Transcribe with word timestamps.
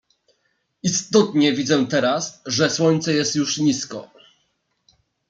"Istotnie 0.83 1.53
widzę 1.53 1.87
teraz, 1.87 2.41
że 2.45 2.69
słońce 2.69 3.13
jest 3.13 3.35
już 3.35 3.57
nisko." 3.57 4.09